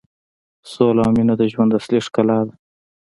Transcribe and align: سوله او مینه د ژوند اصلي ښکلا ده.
سوله 0.71 1.01
او 1.05 1.11
مینه 1.15 1.33
د 1.39 1.43
ژوند 1.51 1.71
اصلي 1.79 1.99
ښکلا 2.05 2.39
ده. 2.47 2.53